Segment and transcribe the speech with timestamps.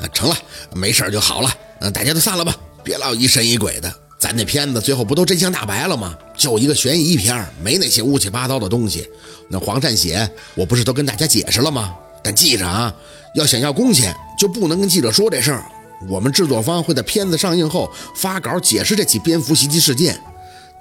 [0.00, 0.36] 啊，成了，
[0.74, 1.50] 没事就好了。
[1.80, 3.92] 嗯，大家都散了吧，别老疑神疑鬼的。
[4.18, 6.16] 咱那片子最后不都真相大白了吗？
[6.36, 9.08] 就一个悬疑片，没那些乌七八糟的东西。
[9.48, 11.94] 那黄善写，我不是都跟大家解释了吗？
[12.22, 12.94] 但记着啊，
[13.34, 15.64] 要想要工钱，就不能跟记者说这事儿。
[16.08, 20.20] 我们制作方会在片子上映后发稿解释这起蝙蝠袭击事件，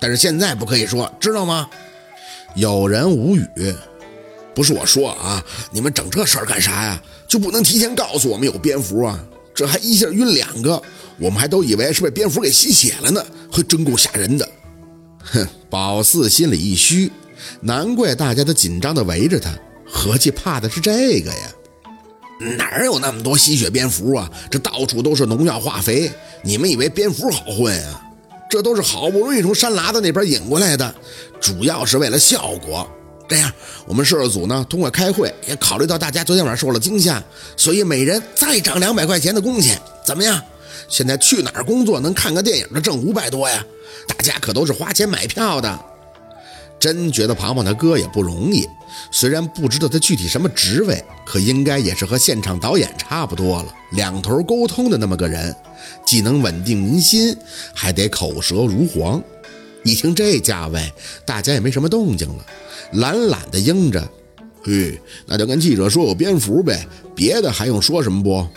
[0.02, 1.70] 但是现在不可以说，知道吗？
[2.56, 3.48] 有人无语。
[4.60, 5.42] 不是我说啊，
[5.72, 7.02] 你们整这事儿干啥呀？
[7.30, 9.18] 就不能提前告诉我们有蝙蝠啊？
[9.56, 10.84] 这还一下晕两个，
[11.18, 14.46] 我们还都以为是被蝙蝠给吸血了呢，还真够吓人的。
[15.22, 17.10] 哼，宝四心里一虚，
[17.62, 19.50] 难怪大家都紧张的围着他，
[19.90, 22.58] 合计怕的是这个呀？
[22.58, 24.30] 哪有那么多吸血蝙蝠啊？
[24.52, 26.12] 这到处都是农药化肥，
[26.44, 28.04] 你们以为蝙蝠好混啊？
[28.50, 30.94] 这都是好不容易从山喇子那边引过来的，
[31.40, 32.86] 主要是为了效果。
[33.30, 33.50] 这样，
[33.86, 37.24] 我们摄制组呢，通过开会也考虑到大家昨天晚上受了惊吓，
[37.56, 40.42] 所以每人再涨两百块钱的工钱，怎么样？
[40.88, 43.64] 现在去哪儿工作能看个电影的挣五百多呀？
[44.08, 45.80] 大家可都是花钱买票的。
[46.80, 48.66] 真觉得庞庞他哥也不容易，
[49.12, 55.56] 虽然不知道他具体什么职位，可应该也是和现场导演差不多了，两头沟通的那么个人，
[56.06, 57.38] 既能稳定民心，
[57.76, 59.22] 还得口舌如簧。
[59.84, 60.92] 一听这价位，
[61.26, 62.46] 大家也没什么动静了。
[62.94, 64.08] 懒懒的应着，
[64.64, 68.48] 嘿，那就跟记者说有蝙蝠呗，别的还用说什么不？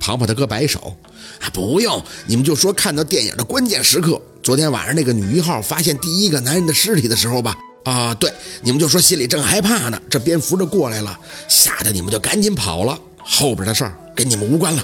[0.00, 0.96] 庞庞他哥摆手，
[1.40, 7.56] 啊，不用，你们就说看到电影的关键时刻，昨天晚上那个女一号发现第一个男人的尸体的时候吧。
[7.84, 8.30] 啊，对，
[8.62, 12.98] 你们就说心里正害怕呢，这蝙蝠就过来了，吓得你们就赶紧跑了。
[13.18, 14.82] 后边的事儿跟你们无关了。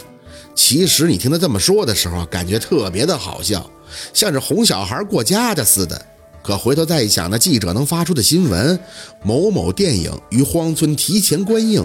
[0.55, 3.69] 其实你听他这么说的时候，感觉特别的好笑，
[4.13, 6.07] 像是哄小孩过家家似的。
[6.43, 8.79] 可回头再一想，那记者能发出的新闻，
[9.23, 11.83] 某某电影于荒村提前观映，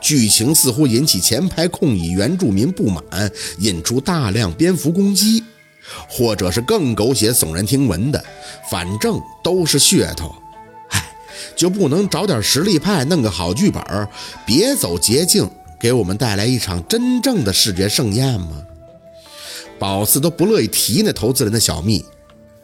[0.00, 3.02] 剧情似乎引起前排控以原住民不满，
[3.58, 5.44] 引出大量蝙蝠攻击，
[6.08, 8.24] 或者是更狗血耸人听闻的，
[8.70, 10.34] 反正都是噱头。
[10.88, 11.04] 唉，
[11.54, 13.82] 就不能找点实力派，弄个好剧本，
[14.46, 15.46] 别走捷径，
[15.80, 18.62] 给我们带来一场真正的视觉盛宴吗？
[19.78, 22.04] 宝四都不乐意提那投资人的小蜜。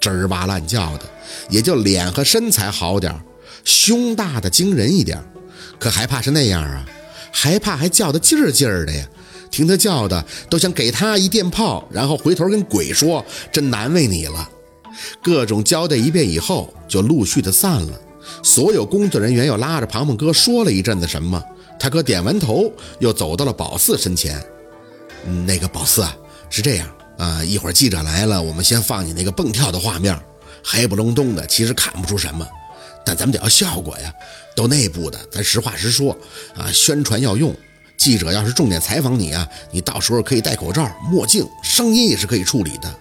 [0.01, 1.05] 吱哇乱叫的，
[1.49, 3.19] 也就脸和身材好点
[3.65, 5.23] 胸大的惊人一点
[5.79, 6.85] 可还怕是那样啊？
[7.33, 9.09] 还怕还叫的劲儿劲儿的呀？
[9.51, 14.49] 听他叫的，都想给他一电炮，然后回头跟鬼说：“真难为你了。”
[15.23, 18.01] 各种交代一遍以后，就陆续的散了。
[18.43, 21.43] 所有工作人员又拉着庞庞哥说了一阵子什么，
[21.79, 24.43] 他哥点完头，又走到了宝四身前
[25.47, 26.17] ：“那个宝四啊，
[26.51, 27.45] 是这样。”啊！
[27.45, 30.19] 一会儿记者来了，我们先放你那个蹦跳的画面，
[30.65, 32.45] 黑不隆咚的，其实看不出什么，
[33.07, 34.13] 但咱们得要效果呀，
[34.57, 36.11] 都内部的，咱实话实说
[36.57, 36.73] 啊。
[36.73, 37.55] 宣传要用，
[37.97, 42.93] 记者要是重点采访你啊，你到时候可以戴口罩、墨镜，声音也是可以处理的，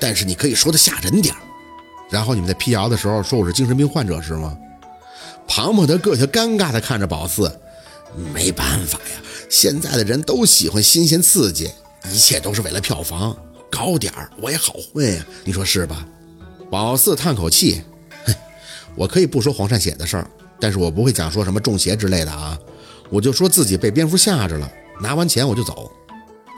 [0.00, 1.32] 但是你可以说的吓人点
[2.10, 4.58] 然后你们在辟谣的时候说我是精神病患者是吗？
[5.46, 7.60] 庞庞的个就尴尬的看着宝四，
[8.34, 11.70] 没办法呀，现在的人都喜欢新鲜刺激，
[12.12, 13.36] 一切都是为了票房。
[13.70, 16.06] 高点儿我也好混呀，你说是吧？
[16.70, 17.82] 宝四叹口气，
[18.24, 18.34] 哼，
[18.96, 22.58] 我可以不说黄善写的事儿，但是我不会讲说什么中邪之类的啊，
[23.10, 25.90] 我就说自己被蝙蝠吓着了，拿完钱我就走。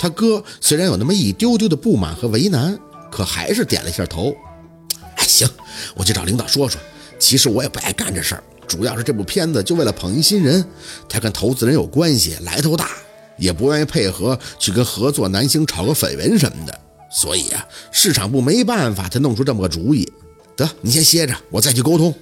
[0.00, 2.78] 他哥虽然有那么一丢丢的不满和为难，
[3.10, 4.34] 可还是点了一下头。
[5.16, 5.48] 哎，行，
[5.94, 6.80] 我去找领导说说。
[7.19, 10.64] 其实我也不爱干这事儿，主要是这部片子就为了捧一新人，
[11.06, 12.88] 他跟投资人有关系，来头大，
[13.36, 16.80] 也不愿意配合去跟合作男星炒个绯闻什么的。
[17.10, 20.10] 所以啊，市场部没办法，才弄出这么个主意。
[20.56, 22.14] 得，你先歇着，我再去沟通。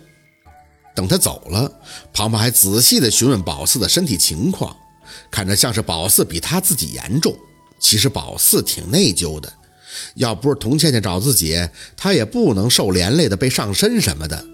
[0.93, 1.71] 等他走了，
[2.13, 4.75] 庞庞还仔细地询问宝四的身体情况，
[5.31, 7.33] 看着像是宝四比他自己严重。
[7.79, 9.53] 其实宝四挺内疚的，
[10.17, 11.65] 要不是童倩倩找自己，
[11.97, 14.45] 他也不能受连累的被上身什么的。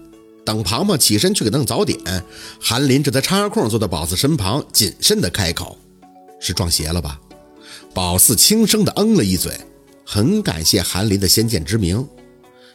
[0.47, 1.99] 等庞庞起身去给弄早点，
[2.57, 5.77] 韩林这才插空坐在宝四身旁，谨慎的开口
[6.39, 7.19] ：“是撞邪了吧？”
[7.93, 9.59] 宝四轻声的嗯了一嘴。
[10.05, 12.07] 很感谢韩林的先见之明，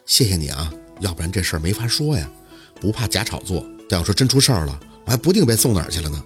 [0.04, 0.70] 谢谢你啊，
[1.00, 2.30] 要不然这事儿没法说呀。
[2.78, 6.22] 不怕假炒作，但要说真出事儿了，我还不定被送哪儿去了呢。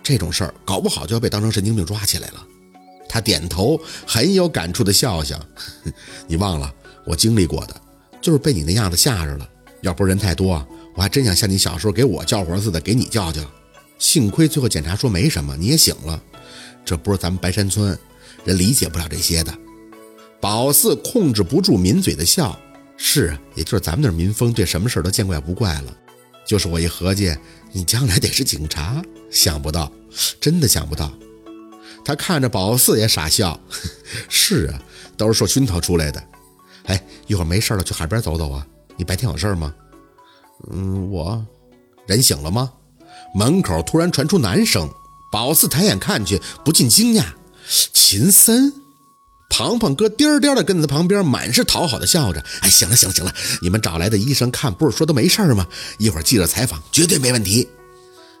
[0.00, 2.46] 这种事儿搞不好就要被当成神经病抓起来了。
[3.08, 5.36] 他点头，很有感触的笑笑。
[6.28, 6.72] 你忘了
[7.04, 7.74] 我经历过的，
[8.20, 9.48] 就是被你那样子吓着了。
[9.80, 13.40] 要不是人太多，我还真想像你小时候给我叫活似的给你叫叫。
[13.98, 16.22] 幸亏最后检查说没什么，你也醒了。
[16.84, 17.98] 这不是咱们白山村
[18.44, 19.52] 人理解不了这些的。
[20.40, 22.58] 宝四控制不住抿嘴的笑，
[22.96, 25.96] 是啊，也就是咱们那民风，对什么事都见怪不怪了。
[26.46, 27.36] 就是我一合计，
[27.72, 29.92] 你将来得是警察，想不到，
[30.40, 31.12] 真的想不到。
[32.04, 33.60] 他看着宝四也傻笑。
[34.30, 34.82] 是啊，
[35.16, 36.22] 都是受熏陶出来的。
[36.84, 38.66] 哎，一会儿没事了去海边走走啊？
[38.98, 39.72] 你白天有事吗？
[40.70, 41.46] 嗯，我
[42.06, 42.70] 人醒了吗？
[43.34, 44.90] 门口突然传出男声。
[45.30, 47.24] 宝四抬眼看去，不禁惊讶：
[47.92, 48.72] 秦森。
[49.50, 52.42] 庞庞哥颠颠的跟在旁边，满是讨好的笑着。
[52.60, 55.66] 哎，行了行了行了，你们找来的医生看不是说都没事吗？
[55.98, 57.68] 一会儿记者采访绝对没问题。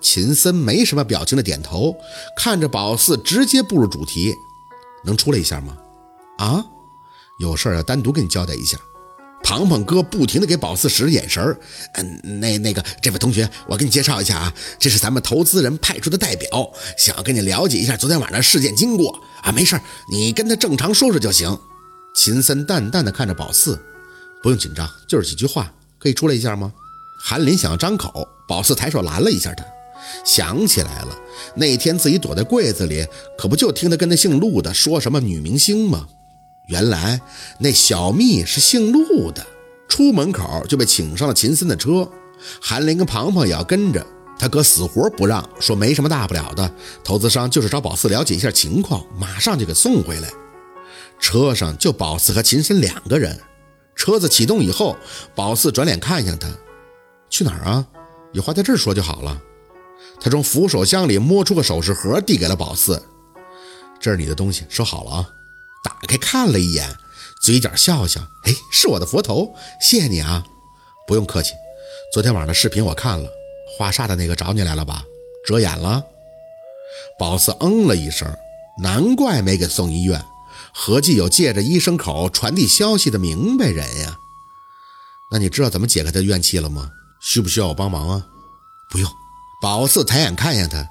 [0.00, 1.94] 秦森没什么表情的点头，
[2.36, 4.34] 看着宝四直接步入主题
[5.04, 5.76] ：“能出来一下吗？
[6.38, 6.64] 啊，
[7.38, 8.78] 有事要单独跟你交代一下。”
[9.48, 11.42] 庞庞哥不停地给宝四使眼神
[11.94, 19.50] 嗯，那那个这位同学，我给你介绍一下啊，这是咱们投资人派出的代表，想要跟你了解一下昨天晚上事件经过啊。
[19.50, 19.80] 没事
[20.12, 21.58] 你跟他正常说说就行。
[22.14, 23.82] 秦森淡淡的看着宝四，
[24.42, 26.70] 不用紧张，就是几句话，可以出来一下吗？
[27.18, 29.64] 韩林想要张口，宝四抬手拦了一下他，
[30.26, 31.18] 想起来了，
[31.54, 33.06] 那天自己躲在柜子里，
[33.38, 36.06] 可不就听他跟那姓陆的说什么女明星吗？
[36.68, 37.20] 原来
[37.58, 39.44] 那小蜜是姓陆的，
[39.88, 42.08] 出门口就被请上了秦森的车。
[42.60, 44.06] 韩林跟庞庞也要跟着，
[44.38, 46.70] 他哥死活不让，说没什么大不了的，
[47.02, 50.28] 投资商就是找宝四了解一下情况，马上就给送回来。
[51.18, 53.40] 车上就宝四和秦森两个人。
[53.96, 54.96] 车子启动以后，
[55.34, 56.48] 宝四转脸看向他
[57.28, 57.84] ：“去哪儿啊？
[58.32, 59.40] 有话在这儿说就好了。”
[60.20, 63.02] 他从扶手箱里摸出个首饰盒，递给了宝四
[63.98, 65.28] ：“这是你的东西，收好了啊。”
[65.84, 66.96] 打开看了一眼，
[67.40, 70.44] 嘴角笑笑，哎，是我的佛头，谢谢你啊，
[71.06, 71.54] 不用客气。
[72.12, 73.28] 昨天晚上的视频我看了，
[73.76, 75.04] 画沙的那个找你来了吧？
[75.46, 76.02] 遮眼了。
[77.18, 78.28] 宝四嗯了一声，
[78.82, 80.24] 难怪没给送医院，
[80.72, 84.16] 合计有借着医生口传递消息的明白人呀。
[85.30, 86.90] 那你知道怎么解开他怨气了吗？
[87.20, 88.26] 需不需要我帮忙啊？
[88.90, 89.10] 不用。
[89.60, 90.88] 宝四抬眼看向他，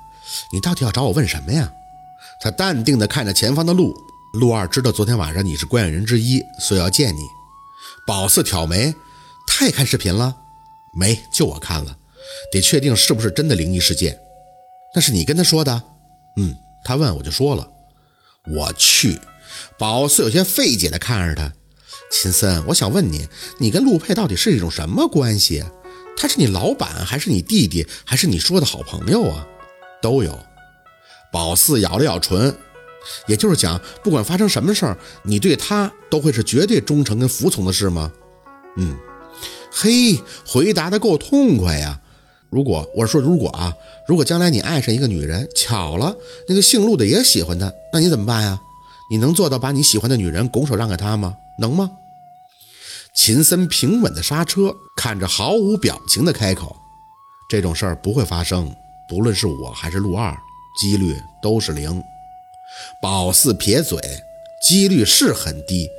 [0.54, 1.72] 你到底要找我问什么呀？
[2.42, 3.96] 他淡定地看着前方的路。
[4.38, 7.22] 陆二知道昨天晚上你是关键人之一，所以要见你。
[8.06, 8.94] 宝四挑眉，
[9.48, 10.36] 他也看视频了？
[10.94, 11.98] 没，就我看了，
[12.52, 14.16] 得确定是不是真的灵异事件。
[14.94, 15.82] 那是你跟他说的？
[16.38, 17.68] 嗯，他问我就说了。
[18.46, 19.20] 我去，
[19.80, 21.52] 宝四有些费解的看着他。
[22.12, 25.64] 秦森，我想问你，你跟陆佩到底是一种什么关系？
[26.16, 29.48] 他是你老板，还是你弟弟，还是你说的好朋友啊？
[30.00, 30.40] 都有。
[31.32, 32.56] 宝四咬了咬唇。
[33.28, 38.12] 也就是讲，不管发生什么事儿，你对他都会是绝对忠诚跟服从的事吗？
[38.78, 38.98] 嗯，
[39.72, 42.00] 嘿，回答的够痛快呀！
[42.50, 43.74] 如果我说如果啊，
[44.08, 46.16] 如果将来你爱上一个女人，巧了，
[46.48, 48.60] 那个姓陆的也喜欢她，那你怎么办呀？
[49.10, 51.36] 你能做到把你喜欢的女人拱手让给他吗？
[51.60, 51.92] 能吗？
[53.16, 56.76] 秦森平稳的刹车，看着毫无表情的开口
[57.50, 58.74] ：“这种事儿不会发生，
[59.10, 60.38] 不论是我还是陆二，
[60.80, 62.04] 几率都是零。”
[63.02, 64.00] 宝四撇嘴，
[64.62, 65.90] 几率是很低，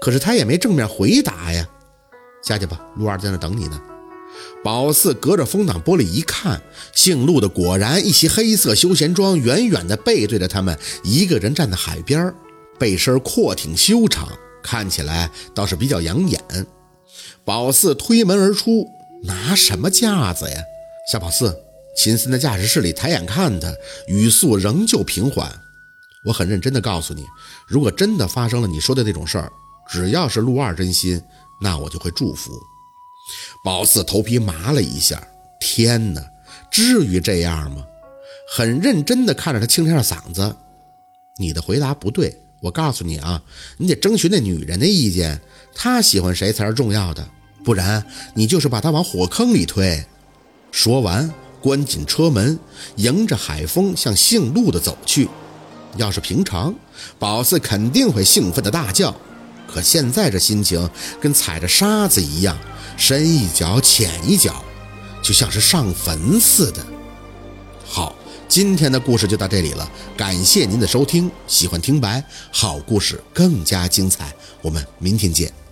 [0.00, 1.68] 可是他也没正面回答呀。
[2.42, 3.80] 下去吧，陆二在那等你呢。
[4.62, 6.60] 宝四隔着风挡玻璃一看，
[6.94, 12.34] 姓陆的果然一袭黑色休闲装，远远的背对着他们，一个人站在海边，
[12.78, 14.28] 背身阔挺修长，
[14.62, 16.40] 看起来倒是比较养眼。
[17.44, 18.88] 宝四推门而出，
[19.24, 20.62] 拿什么架子呀？
[21.10, 21.56] 小宝四，
[21.96, 23.72] 秦森在驾驶室里抬眼看他，
[24.06, 25.60] 语速仍旧平缓。
[26.24, 27.26] 我很认真的告诉你，
[27.66, 29.52] 如果真的发生了你说的那种事儿，
[29.88, 31.22] 只要是陆二真心，
[31.60, 32.52] 那我就会祝福。
[33.62, 35.22] 宝四头皮麻了一下，
[35.60, 36.22] 天哪，
[36.70, 37.84] 至于这样吗？
[38.56, 40.54] 很认真的看着他，清了下嗓子
[41.38, 43.42] ：“你的回答不对，我告诉你啊，
[43.78, 45.40] 你得征询那女人的意见，
[45.74, 47.26] 她喜欢谁才是重要的，
[47.64, 48.04] 不然
[48.34, 50.04] 你就是把她往火坑里推。”
[50.70, 52.58] 说完，关紧车门，
[52.96, 55.28] 迎着海风向姓陆的走去。
[55.96, 56.74] 要是平常，
[57.18, 59.14] 宝四肯定会兴奋的大叫，
[59.66, 60.88] 可现在这心情
[61.20, 62.56] 跟踩着沙子一样，
[62.96, 64.64] 深一脚浅一脚，
[65.22, 66.84] 就像是上坟似的。
[67.86, 68.14] 好，
[68.48, 74.32] 今天的故事就到这里了，感谢您的收听，喜欢听白好故事更加精彩，
[74.62, 75.63] 我们明天见。